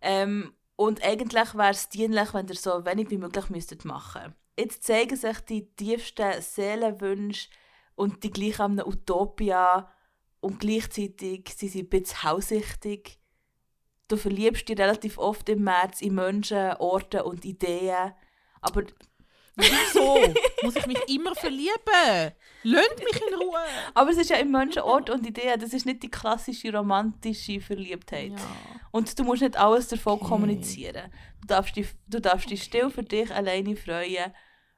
[0.01, 4.35] Ähm, und eigentlich wäre es dienlich, wenn ihr so wenig wie möglich müsstet machen.
[4.57, 7.49] Jetzt zeigen sich die tiefsten Seelenwünsche
[7.95, 9.91] und die gleich an einer Utopia
[10.39, 13.19] und gleichzeitig sind sie ein bisschen hausichtig.
[14.07, 18.13] Du verliebst dich relativ oft im März in Menschen, Orte und Ideen.
[18.61, 18.83] Aber
[19.55, 20.17] Wieso?
[20.63, 22.33] Muss ich mich immer verlieben?
[22.63, 23.59] Lasst mich in Ruhe.
[23.93, 27.59] Aber es ist ja im Menschen Ort und Idee, das ist nicht die klassische romantische
[27.61, 28.31] Verliebtheit.
[28.31, 28.37] Ja.
[28.91, 30.25] Und du musst nicht alles davon Okay.
[30.25, 31.11] kommunizieren.
[31.41, 34.33] Du darfst, dich, du darfst dich still für dich alleine freuen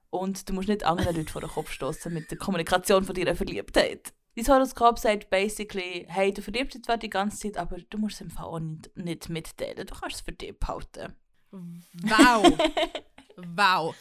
[0.10, 3.36] und du musst nicht anderen Leuten vor den Kopf stoßen mit der Kommunikation von deiner
[3.36, 4.14] Verliebtheit.
[4.36, 8.16] Dein Horoskop sagt basically, hey, du verliebst dich zwar die ganze Zeit, aber du musst
[8.16, 9.86] es im Fall auch nicht, nicht mitteilen.
[9.88, 11.16] Du kannst es für dich behalten.
[11.52, 12.58] Wow.
[13.56, 13.96] wow.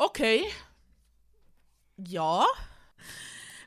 [0.00, 0.44] Okay.
[1.98, 2.46] Ja.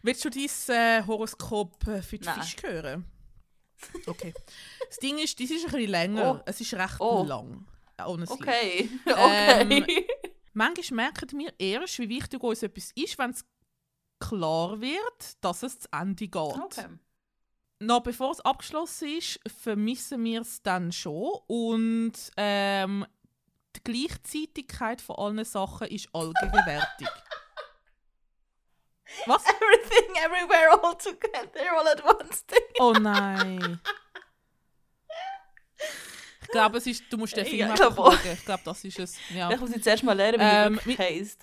[0.02, 2.42] Willst du dein äh, Horoskop äh, für die Nein.
[2.42, 3.06] Fisch hören?
[4.08, 4.34] Okay.
[4.88, 6.40] Das Ding ist, das ist ein bisschen länger.
[6.40, 6.44] Oh.
[6.46, 7.24] Es ist recht Oh.
[7.24, 7.68] lang.
[8.02, 8.38] Honestly.
[9.06, 10.08] Okay, Ähm, okay.
[10.54, 13.44] Manchmal merken wir erst, wie wichtig uns etwas ist, wenn es
[14.20, 16.36] klar wird, dass es zu Ende geht.
[16.36, 16.88] okay.
[17.80, 21.38] Noch bevor es abgeschlossen ist, vermissen wir es dann schon.
[21.48, 23.06] Und ähm,
[23.76, 27.08] die Gleichzeitigkeit von allen Sachen ist allgegenwärtig.
[29.26, 29.44] Was?
[29.46, 32.44] Everything, everywhere, all together, all at once.
[32.80, 33.80] Oh nein.
[36.42, 38.18] Ich glaube, es ist, du musst den Film ich einfach schauen.
[38.34, 39.18] Ich glaube, das ist es.
[39.34, 41.42] Ja, Ich muss jetzt erst mal lernen, wie Ähm, wirklich heisst.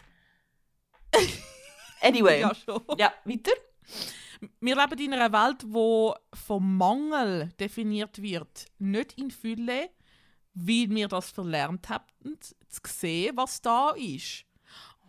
[2.00, 2.40] Anyway.
[2.40, 2.82] ja schon.
[2.96, 3.52] Ja, weiter.
[4.60, 8.66] Wir leben in einer Welt, wo vom Mangel definiert wird.
[8.78, 9.90] Nicht in Fülle,
[10.54, 12.04] weil wir das verlernt haben,
[12.68, 14.44] zu sehen, was da ist.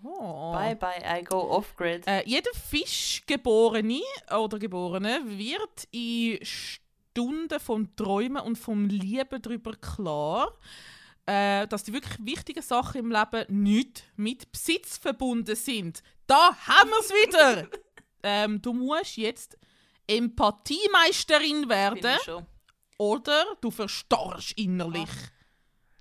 [0.04, 0.51] Oh.
[0.54, 2.08] Bye bye, I go off-grid.
[2.08, 4.01] Äh, jeder Fischgeborene
[4.36, 10.58] oder Geborene wird in Stunden vom Träumen und vom Lieben darüber klar,
[11.27, 16.01] äh, dass die wirklich wichtigen Sachen im Leben nicht mit Besitz verbunden sind.
[16.25, 17.67] Da haben wir es wieder!
[18.23, 19.58] ähm, du musst jetzt
[20.08, 22.45] Empathiemeisterin Bin werden ich schon.
[23.02, 25.10] Oder du verstarrst innerlich.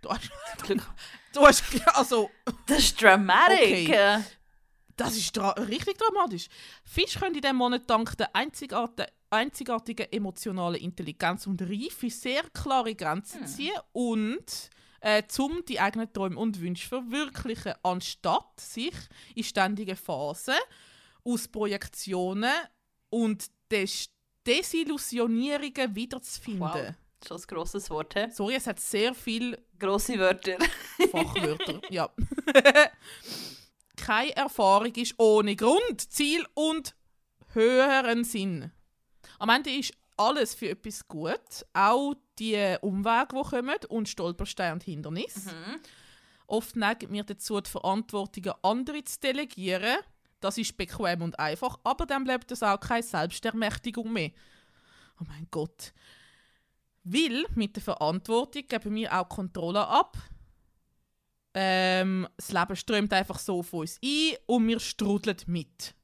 [0.03, 0.31] Du hast,
[1.33, 2.31] du hast, also,
[2.67, 3.89] Das ist dramatic.
[3.89, 4.23] Okay.
[4.97, 6.49] das ist dra richtig dramatisch.
[6.85, 12.95] Fisch können in diesem Monat dank der einzigartigen, einzigartigen emotionalen Intelligenz und Reife sehr klare
[12.95, 14.69] Grenzen ziehen und
[15.01, 18.95] äh, zum die eigenen Träume und Wünsche verwirklichen, anstatt sich
[19.35, 20.61] in ständigen Phasen
[21.25, 22.53] aus Projektionen
[23.09, 24.11] und Des
[24.51, 26.61] Desillusionierungen wiederzufinden.
[26.61, 26.95] Wow.
[27.27, 28.31] Schon ein grosses Wort, he?
[28.31, 30.57] Sorry, es hat sehr viel Grosse Wörter.
[31.11, 31.81] Fachwörter.
[31.91, 32.11] ja.
[33.97, 36.97] Keine Erfahrung ist ohne Grund, Ziel und
[37.53, 38.73] höheren Sinn.
[39.39, 44.83] Am Ende ist alles für etwas gut, auch die Umwege, die kommen und Stolpersteine und
[44.83, 45.51] Hindernisse.
[46.47, 49.99] Oft neigen wir dazu, die Verantwortung an andere zu delegieren.
[50.41, 54.31] Das ist bequem und einfach, aber dann bleibt es auch keine Selbstermächtigung mehr.
[55.21, 55.93] Oh mein Gott.
[57.05, 60.17] Weil mit der Verantwortung geben wir auch Kontrolle ab.
[61.53, 65.95] Ähm, das Leben strömt einfach so auf uns ein und wir strudeln mit.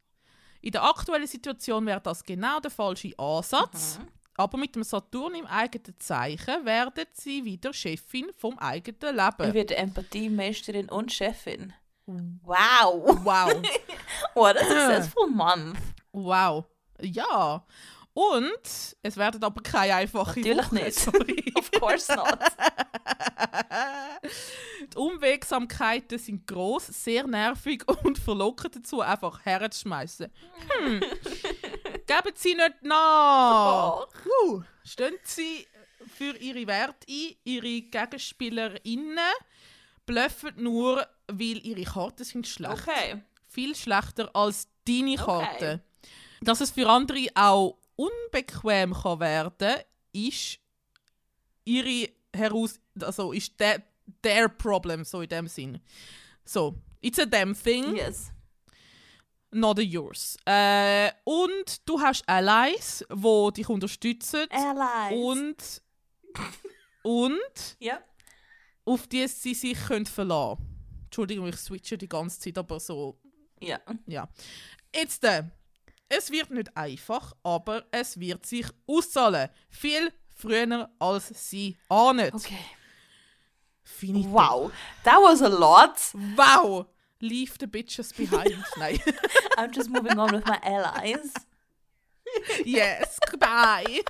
[0.61, 4.01] In der aktuellen Situation wäre das genau der falsche Ansatz.
[4.38, 9.55] Aber mit dem Saturn im eigenen Zeichen werden sie wieder Chefin vom eigenen Ich Leben.
[9.55, 11.72] werde Empathiemeisterin und Chefin.
[12.07, 13.19] Wow.
[13.25, 13.62] Wow,
[14.35, 15.79] What a successful month.
[16.12, 16.64] wow.
[17.01, 17.64] Ja.
[18.14, 20.75] Und es werden aber keine einfache Natürlich Woche.
[20.75, 20.95] nicht.
[20.99, 21.53] Sorry.
[21.55, 22.38] Of course not.
[24.92, 30.31] Die Unwegsamkeiten sind groß, sehr nervig und verlocken dazu, einfach herzuschmeißen.
[30.79, 31.01] Hm.
[32.07, 34.07] Geben Sie nicht nach!
[34.47, 35.66] Uh, stehen Sie
[36.16, 39.19] für Ihre Werte ein, Ihre GegenspielerInnen
[40.07, 42.87] bluffen nur, weil Ihre Karten sind schlecht.
[42.88, 43.23] Okay.
[43.49, 45.16] Viel schlechter als deine Okay.
[45.25, 45.83] Karten.
[46.42, 49.81] Dass es für andere auch unbequem kann werden
[50.12, 50.59] ist
[51.64, 53.83] ihre heraus also ist der
[54.23, 55.81] their problem so in dem Sinn
[56.45, 58.31] so it's a them thing Yes.
[59.51, 65.19] not a yours äh, und du hast Allies wo dich unterstützen Allies.
[65.25, 65.83] und
[67.03, 67.99] und Ja.
[68.87, 70.64] Auf die sie sich können verlassen
[71.05, 73.18] Entschuldigung ich switche die ganze Zeit aber so
[73.61, 73.81] Ja.
[74.07, 74.29] Ja.
[74.94, 75.44] Jetzt, äh,
[76.09, 79.51] es wird nicht einfach, aber es wird sich auszahlen.
[79.68, 82.33] Viel früher als sie ahnen.
[82.33, 82.59] Okay.
[83.83, 84.33] Finito.
[84.33, 84.72] Wow.
[85.05, 85.96] That was a lot.
[86.37, 86.87] Wow!
[87.20, 88.62] Leave the bitches behind.
[88.77, 89.01] Nein.
[89.57, 91.33] I'm just moving on with my allies.
[92.64, 94.03] yes, goodbye.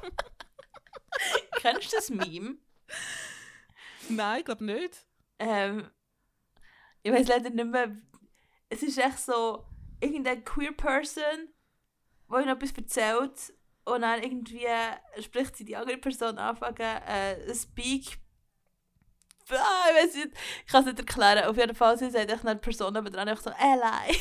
[1.61, 2.57] Kennst du das Meme?
[4.09, 5.07] Nein, ich glaube nicht.
[5.39, 5.91] Ähm,
[7.03, 7.97] ich weiß leider nicht mehr.
[8.69, 9.65] Es ist echt so,
[10.01, 11.49] irgendeine queer Person,
[12.29, 13.53] die ihnen etwas erzählt
[13.85, 14.67] und dann irgendwie
[15.21, 18.19] spricht sie die andere Person anfangen, äh, speak.
[19.49, 20.29] Ah, ich weiß nicht,
[20.67, 21.45] ich kann es nicht erklären.
[21.45, 24.19] Auf jeden Fall, sie sagt eine Person, aber dann einfach so, Ally.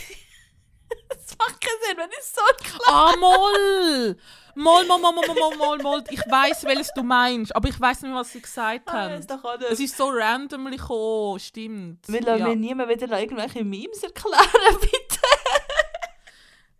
[1.09, 2.83] das macht keinen Sinn, wenn ich so erkläre.
[2.87, 4.15] Ah,
[4.55, 6.03] Moll, Moll, Moll, Moll, Moll, Moll, Moll.
[6.09, 9.13] Ich weiß, welches du meinst, aber ich weiß nicht mehr, was sie gesagt Ah, haben.
[9.15, 12.07] weiß doch auch Es ist so randomly gekommen, stimmt.
[12.07, 12.47] Wir lassen Ja.
[12.47, 14.39] mir niemand wieder irgendwelche Memes erklären,
[14.81, 15.19] bitte.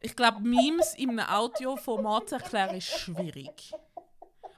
[0.02, 3.74] Ich glaube, Memes in einem Audioformat zu erklären ist schwierig.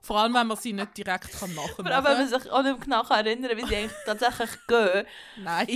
[0.01, 2.81] Vor allem, wenn man sie nicht direkt kann nachmachen Aber wenn man sich auch nicht
[2.81, 5.05] genau erinnern kann, wie sie eigentlich tatsächlich gehen.
[5.37, 5.67] Nein.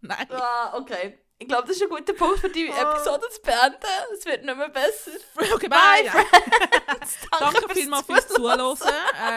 [0.00, 0.26] Nein.
[0.30, 1.18] Ah, okay.
[1.40, 2.94] Ich glaube, das ist ein guter Punkt für die Ah.
[2.94, 3.86] Episode zu beenden.
[4.12, 5.12] Es wird nicht mehr besser.
[5.54, 6.10] Okay, Bye, bye.
[6.10, 7.16] friends.
[7.38, 8.76] Danke fürs vielmals fürs Zuhören.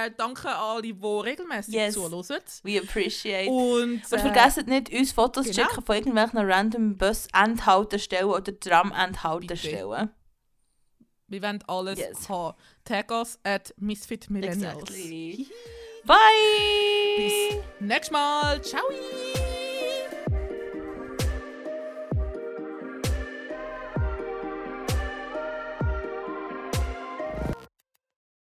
[0.04, 1.94] Äh, danke an alle, die regelmäßig Yes.
[1.94, 2.42] zuhören.
[2.64, 3.50] We appreciate.
[3.52, 5.68] Und, Und äh, vergesst nicht, uns Fotos genau.
[5.70, 10.10] schicken von irgendwelchen random Bus-Endhaltestellen oder Tram-Endhaltestellen.
[11.28, 12.28] wir wollen alles Yes.
[12.30, 12.58] haben.
[12.84, 14.82] Tag us at Misfit Millennials.
[14.90, 15.48] Exactly.
[16.04, 16.16] Bye!
[17.18, 17.34] Bis
[17.80, 18.60] nächstes Mal.
[18.64, 18.82] Ciao!